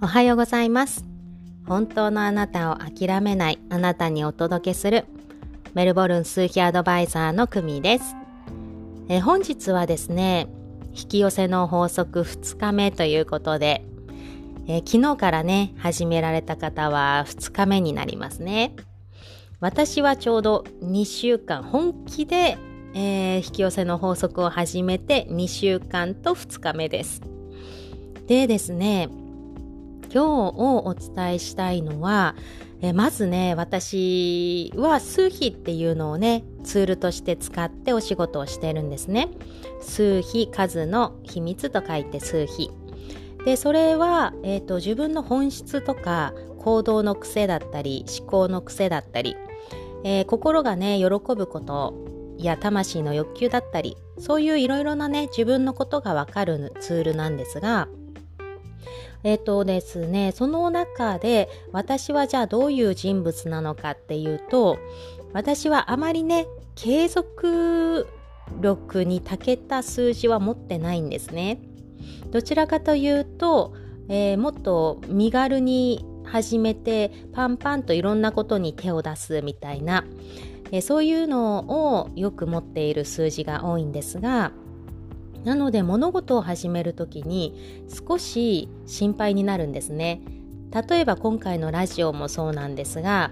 [0.00, 1.04] おはようございます。
[1.66, 5.06] 本当のあなたを諦めないあなたにお届けする
[5.74, 8.14] メルボルン数秘アドバイザーのクミです。
[9.08, 10.46] え本日はですね
[10.94, 13.84] 引き寄せの法則2日目ということで
[14.68, 18.76] え昨日からね始められた方は2日目になりますね。
[19.58, 22.56] 私はちょうど2週間本気で、
[22.94, 27.20] えー、引き寄せの法則を始めて2週間と2日目です。
[28.28, 29.08] でですね
[30.12, 32.34] 今日をお伝えしたいのは、
[32.80, 39.28] えまずね、私は数比っていうのをね、ツールとして使ってお仕事をしてるんですね。
[39.80, 42.70] 数比、数の秘密と書いて数比。
[43.44, 49.36] で、それは、えっ、ー、と、自分の本質とか行動の癖だったり、思考の癖だったり、
[50.04, 51.94] えー、心がね、喜ぶこと
[52.38, 57.88] や魂の欲求だったり、そういういろいろなね、自分のことがわかるツールなんですが、
[59.24, 64.78] えっ、ー、とですね、その中で私はじゃあどういう人物なのかっていうと、
[65.32, 68.06] 私はあまりね、継続
[68.60, 71.60] 力に長けた数字は持ってないんですね。
[72.30, 73.74] どちらかというと、
[74.08, 80.04] えー、もっと身軽に始めてパンパンといろんなことに手を出すみたいな、
[80.70, 84.52] えー、そういうのをよく持っている数字が多いんですが、
[85.44, 90.20] なので物事を始める時に少し心配になるんですね。
[90.88, 93.30] 例えば今回のラジオもそうなんですが、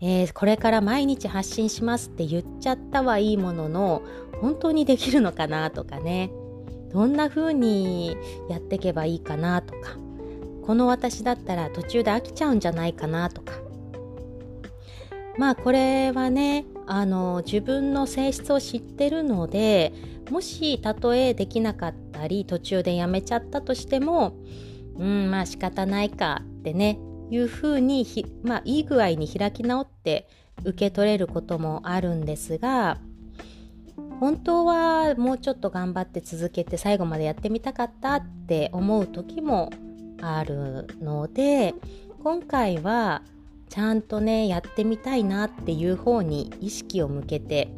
[0.00, 4.02] えー、これから毎日発信しますって言っちゃったはいいものの
[4.40, 6.30] 本当にできるのかなとかね。
[6.92, 8.16] どんな風に
[8.48, 9.96] やっていけばいいかなとか。
[10.64, 13.53] この私だったら途中で飽きちゃうんじゃないかなとか。
[15.38, 19.92] まあこれはねあの自分の性質を知ってるので
[20.30, 24.36] もしたとえできなかったり途中でやめちゃったとしても
[24.96, 26.98] うんまあ仕方ないかってね
[27.30, 28.06] いうふうに
[28.42, 30.28] まあいい具合に開き直って
[30.62, 32.98] 受け取れることもあるんですが
[34.20, 39.70] 本当はもうちょっと頑張って続けて最後までやってみたかったって思う時も
[40.22, 41.74] あるので
[42.22, 43.22] 今回は
[43.74, 47.74] ちゃんとねやってみたいなっていう方に意識を向けて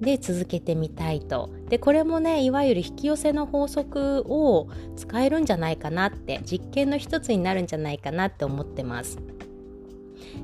[0.00, 1.54] で続けてみたいと。
[1.68, 4.66] でこれもねいわゆる引き寄せの法則を
[4.96, 9.20] 使えるんじゃないかなって実験の一つになるんじゃないかなって思ってます。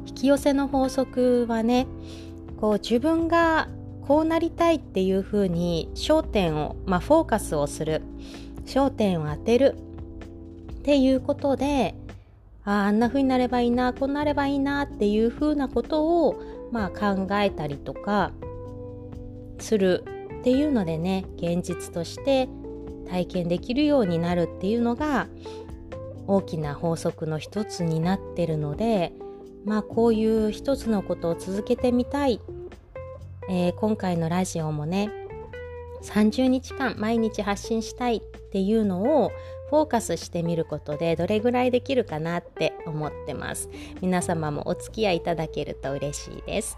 [0.06, 1.88] 引き寄せの法則はね
[2.60, 3.66] こう自分が
[4.06, 8.03] こうなりたいっていうふうに焦点を、まあ、フォーカスをする。
[8.65, 9.75] 焦点を当てる。
[10.71, 11.97] っていうことで
[12.64, 16.41] ああんな風になればいいなこうなればいいなっていうふうなことを、
[16.72, 18.32] まあ、考えたりとか
[19.58, 20.04] する
[20.41, 22.48] っていうのでね現実として
[23.08, 25.28] 体験できるようになるっていうのが
[26.26, 29.12] 大きな法則の一つになってるので
[29.64, 32.41] まあこういう一つのことを続けてみたい、
[33.50, 35.10] えー、今回のラジオもね
[36.03, 38.20] 30日間毎日発信したいっ
[38.53, 39.30] ていうのを
[39.70, 43.69] フォーカスしてみることでどれぐらいできるかなって思ってます。
[44.00, 46.76] 皆様もお付き合いいただけると嬉しいです。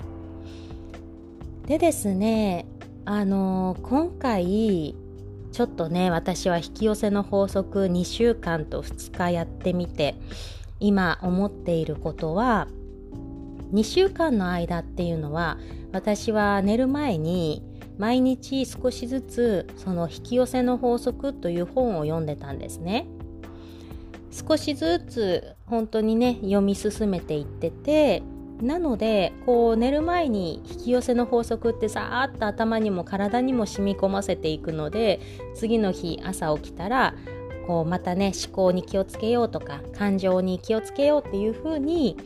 [1.66, 2.66] でですね
[3.04, 4.94] あの今回
[5.52, 10.14] ちょっとね私は引き寄せの法則2週間と2日やってみて
[10.80, 12.68] 今思っていることは
[13.72, 15.58] 2週間の間っていうのは
[15.92, 17.62] 私は寝る前に
[17.98, 23.06] 毎日少しずつその引き寄せの法則という本を読んでたんですね。
[24.30, 28.22] 少しずつ本当にね読み進めていってて
[28.60, 35.20] なのでこう寝る前に引き寄せの法則ってさーっと頭にも体にも染み込ませていくので
[35.54, 37.14] 次の日朝起きたら
[37.66, 42.16] こうまたね思考に気をつけようとか感情に気をつけようっていう風に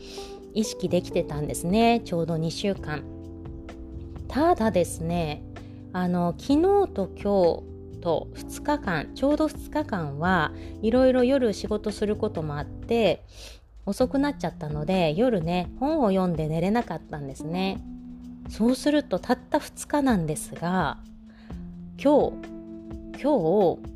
[0.53, 2.01] 意識できてたんですね。
[2.03, 3.03] ちょうど2週間。
[4.27, 5.43] ただですね
[5.93, 6.61] あの昨日
[6.93, 10.51] と今日と2日間ちょうど2日間は
[10.81, 13.25] いろいろ夜仕事することもあって
[13.85, 17.81] 遅くなっちゃったので夜ね本を読んで寝れなかったんですね。
[18.49, 20.97] そうするとたった2日なんですが
[22.01, 22.51] 今日
[23.21, 23.91] 今日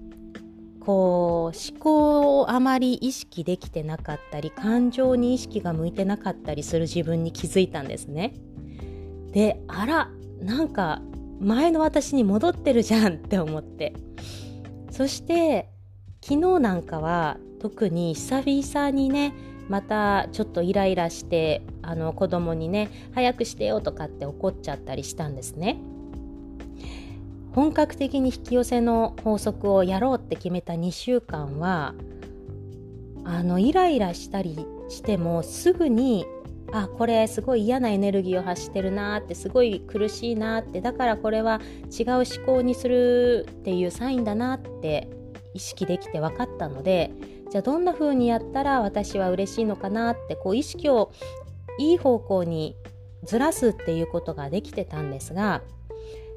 [0.80, 8.34] こう思考をあまり意識できてなかったり感情に意識が向いてなかったりする自分に気づいたんですね。
[9.31, 10.10] であら
[10.40, 11.02] なんか
[11.40, 13.94] 前の私に戻ってるじゃんって思って。
[14.92, 15.70] そして
[16.22, 19.34] 昨日なんかは特に久々にね
[19.68, 25.78] またちょっとイライラしてあの子供にね早くしてよとかって怒っちゃったりしたんですね。
[27.54, 31.94] 本格的に引き寄せの法則をやろうって決めた2週間は
[33.24, 36.26] あのイライラしたりしてもすぐに
[36.77, 41.62] あこれすごい嫌なエネルギーを発してるなってすごい苦しいなってだからこれは
[41.98, 45.07] 違う思考にするっていうサインだなって
[45.54, 47.12] 意識できて分かったので
[47.50, 51.13] じゃあどんな風にやったら私は嬉しいのかなってこう意識を
[51.80, 52.75] いい方向に
[53.24, 55.62] ずらすっていうことができてたんですが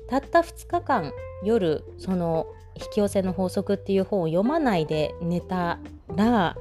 [0.09, 1.13] たった2日間
[1.43, 2.47] 夜その
[2.77, 5.81] 引き寄せの法則っていう本を読まないで寝た
[6.15, 6.57] ら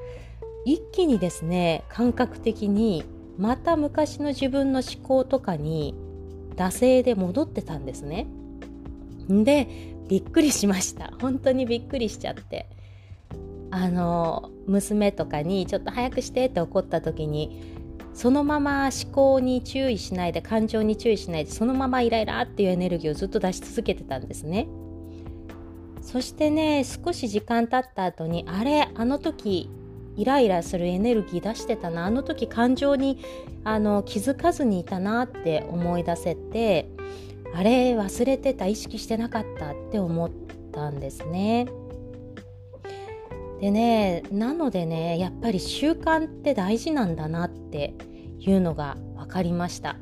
[0.65, 3.05] 一気にですね感覚的に
[3.37, 5.95] また昔の自分の思考とかに
[6.55, 8.27] 惰性で戻ってたんですね。
[9.29, 9.67] で
[10.07, 11.13] びっくりしました。
[11.21, 12.67] 本当にびっくりしちゃって。
[13.69, 17.75] あの娘とかにちょっと早くしてって怒った時に
[18.13, 24.67] そのまま思考に注意しないで感情に注意しないでそのままイライラっていうエネルギーをずっと出し続けてたんですね。
[26.01, 29.69] そしてね少し時間経った後にあれあの時
[30.17, 33.19] イライラするエネルギー出してたなあの時感情に
[33.63, 36.89] あの気づかずにいたなって思い出せて
[37.53, 40.31] あれ忘れてた意識してなかったって思っ
[40.73, 41.67] たんですね。
[43.61, 47.95] でねなのでねやっぱり習慣って大事なんだなって
[48.39, 49.97] いうのが分かりました。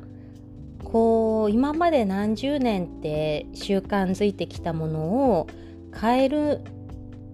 [0.84, 5.00] こう今まで何十年って習慣づいてきたもの
[5.40, 5.46] を
[5.98, 6.60] 変える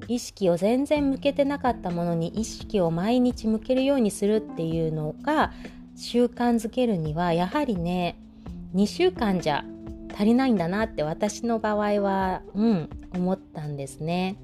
[0.09, 5.53] 意識を全然向けてなかったものに意識を毎日向けるようにするっていうのが
[5.97, 8.19] 習慣づけるにはやはりね
[8.75, 9.65] 2週間じゃ
[10.15, 14.37] 足りないんだなって私の場合はうん思ったんですね。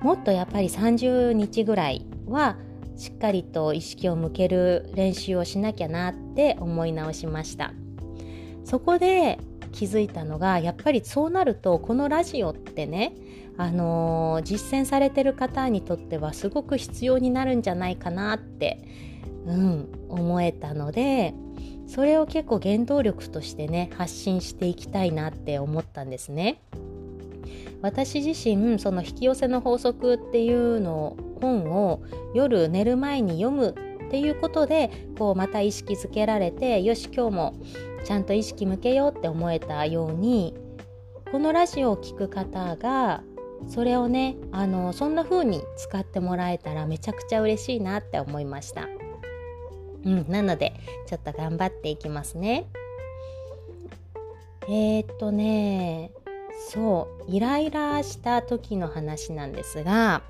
[0.00, 2.58] もっとやっぱり30日ぐらいは
[2.96, 7.72] しっかりと意識を向ける練習をしなきゃなって思い直しました。
[8.64, 9.38] そこで
[9.72, 13.14] 気づいたのがやっぱりそうなるとこのラジオってね
[13.56, 18.84] あの、実践されてる方にとってはすごく必要になるんじゃないかなって、
[19.46, 21.34] うん、思えたので
[21.86, 26.60] それを結構原動力としてね発信していきたいなって思ったんですね。
[27.82, 32.02] 私自身その引き寄せの法則っていうの本を
[32.34, 33.74] 夜寝る前に読む
[34.06, 37.54] っていうことでこうまた意識づけられてよし今日も
[38.02, 40.54] ちゃんと意識向けようって思えたように
[41.30, 43.22] このラジオを聴く方が
[43.68, 48.88] それをねあのそんな風に使ってもらえたらめちゃくちゃ嬉しいなって思いました。
[50.04, 50.74] うん、なので
[51.06, 52.66] ちょっと頑張っていきますね。
[54.68, 56.10] えー、っとね
[56.70, 60.22] そうイライラした時の話なんですが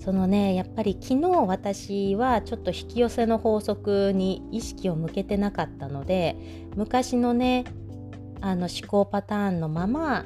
[0.00, 6.36] そのねやっぱり昨日私はちょっと引き寄せの法則に意識を向けてなかったので
[6.76, 7.64] 昔のね
[8.40, 10.24] あの思考パターンのまま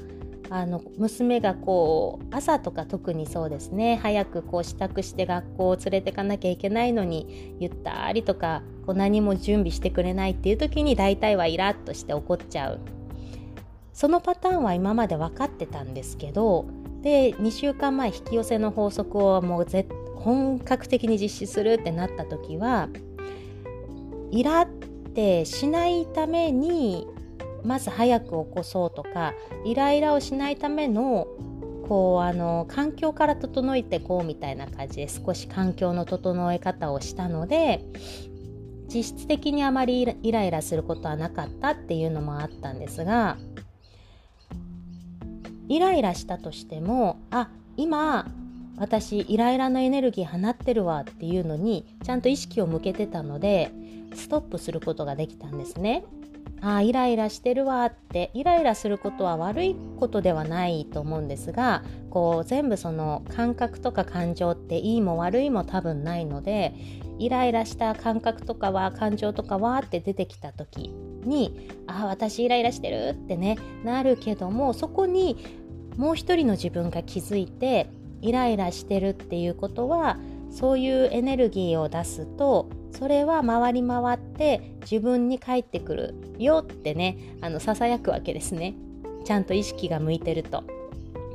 [0.54, 3.98] あの娘がこう朝とか特にそうですね。
[4.02, 12.80] 早くこう支度して学校を連れてかなきゃいけないのにゆったりとかこう何も準備してくれないっていう時に大体はイラッとして怒っちゃう。
[13.94, 16.66] そのパターンは今まで分かってたんですけど
[17.00, 19.66] で2週間前引き寄せの法則をもう
[20.16, 22.88] 本格的に実施するってなった時は
[24.30, 24.68] イラっ
[25.14, 27.06] てしないために
[27.64, 31.26] まず早く起こそうとかイライラをしないための
[31.88, 37.84] こうあの環境から整えてこうみたいな感じで少し環境の整え方をしたので
[38.92, 43.36] 実質的にあまりイライラすることはなかったっていうのもあったんですが
[45.68, 48.30] イライラしたとしてもあ今
[48.76, 53.70] 私イライラのエネルギー放ってるわっていうのにちゃんと意識を向けてたので
[54.14, 56.04] ストップすることができたんですね。
[56.60, 66.74] あイライラしてるわってイライラすることは悪いことではないと思うんですがこう全部その感覚とか感情っていいも悪いも多分ないので
[67.18, 70.88] イライラした感覚とかは感情とかはって出てきた時
[71.24, 75.36] にあ私イライラしてるってねなるけどもそこに
[75.96, 80.16] もう一人の自分が気づいてイライラしてるっていうことは
[80.50, 88.74] そういうエネルギーを出すとそれは回り回って自分に返ってくるよってねあのささやくわけですね。
[89.24, 90.64] ちゃんと意識が向いてると。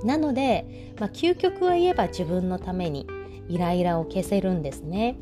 [0.03, 3.07] なので、まあ、究極は言えば自分のために
[3.49, 5.17] イライラを消せるんですね。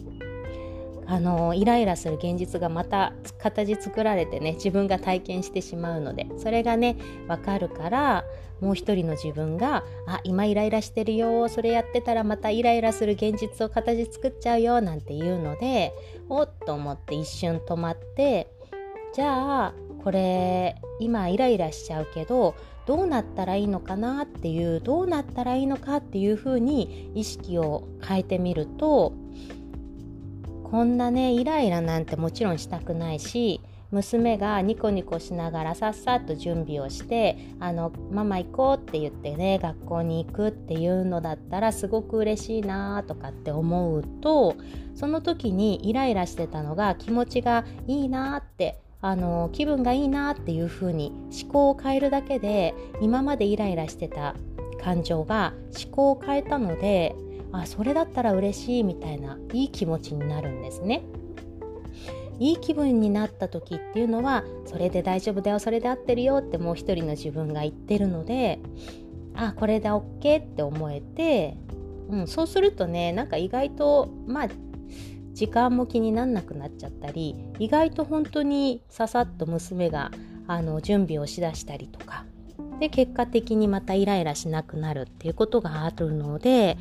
[1.07, 6.27] あのイライラする現実がまた形作られてね自分が体験してしまうので。
[6.37, 6.95] それがね
[7.27, 8.23] 分かるから
[8.61, 15.93] もう一人の自分が「あ今イライラしてるよそれやってたらまたイライラする現実を形作っちゃうよ」なんて言うので
[16.29, 18.47] おっと思って一瞬止まって
[19.13, 29.13] じゃあこれ今イライラしちゃうけどどうなったらいいのかなっていうどうなったらいいのかっていうふうに意識を変えてみると
[30.71, 44.55] こんなねイライラなんてもちろんしたくないし娘がニコニコしながらさっさと準備をして「あのママ行こう」って言ってね学校に行くっていうのだったらすごく嬉しいなとかって思うと
[44.95, 54.35] その時にイライラしてたのが気持ちがいいなってあの気分がいいなっていう風に思考を変えるだけで今までイライラしてた
[54.83, 55.53] 感情が
[55.85, 57.15] 思考を変えたので
[57.61, 61.03] あそれだったら嬉しいみたいないい気持ちになるんですね。
[62.39, 68.59] いい気分になった時っていうのはそれで大丈夫だよそれで合ってるよってもう一人の自分が言ってるので
[69.35, 71.57] あこれで OK って思えて、
[72.09, 74.47] うん、そうするとねなんか意外とまあ
[75.31, 80.11] 時間も気になんなくなっちゃったり意外と本当にささっと娘が
[80.47, 82.25] あの準備をしだしたりとか
[82.79, 86.77] で結果的にまたイライラしなくなるっていうことがあるので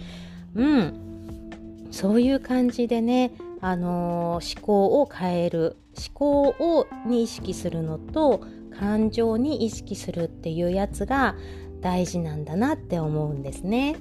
[0.55, 8.43] うんそういう感じでねあのー、思考を変える思考をに意識するのと
[8.79, 11.37] 感情に意識するっていうやつが
[11.81, 13.97] 大事なんだなって思うんですね。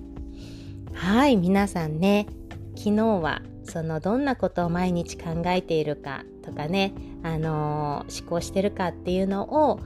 [0.93, 2.27] はい皆さんね
[2.75, 6.93] 昨日はそのどんなことを毎日考えているかとかね、
[7.24, 9.79] あのー、思考してるかっていうのを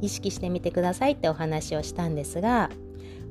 [0.00, 2.70] 意識してみてくださいってお話をしたんですが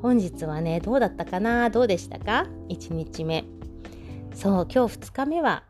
[0.01, 1.69] 本日はねどうだったかな？
[1.69, 3.45] どうでしたか？1日目。
[4.33, 5.63] そう今日2日目は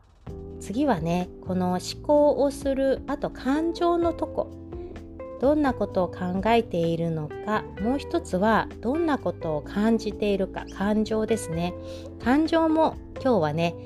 [0.60, 4.50] 次はねこの思考をするあと感情のとこ。
[5.40, 7.62] どんなことを考えているのか。
[7.80, 10.66] もう一つはどんなことを感じているか。
[10.76, 11.74] 感情ですね。
[12.24, 13.76] 感情も今日はね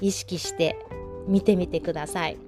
[0.00, 0.78] 意識して
[1.26, 2.38] 見てみてください。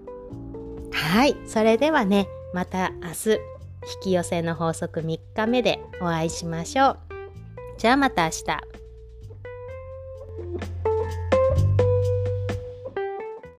[0.93, 3.39] はいそれではねまた明日引
[4.03, 7.04] き寄せの法則3日目でお会いしましょう。
[7.77, 8.84] じゃあまた明日。